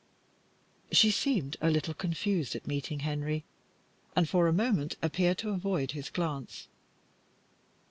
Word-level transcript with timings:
She 0.91 1.11
seemed 1.11 1.57
a 1.61 1.69
little 1.69 1.93
confused 1.93 2.55
at 2.55 2.65
meeting 2.65 3.01
Henry, 3.01 3.43
and 4.15 4.27
for 4.27 4.47
a 4.47 4.51
moment 4.51 4.95
appeared 4.99 5.37
to 5.37 5.51
avoid 5.51 5.91
his 5.91 6.09
glance. 6.09 6.67